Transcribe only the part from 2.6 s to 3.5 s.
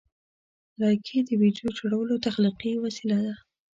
وسیله ده.